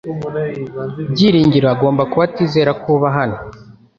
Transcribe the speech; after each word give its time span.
Byiringiro 1.11 1.67
agomba 1.73 2.03
kuba 2.11 2.23
atizera 2.29 2.71
ko 2.81 2.87
uba 2.95 3.09
hano. 3.17 3.37